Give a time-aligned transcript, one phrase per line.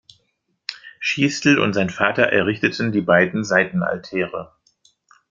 [0.99, 4.51] Schiestl und sein Vater errichteten die beiden Seitenaltäre.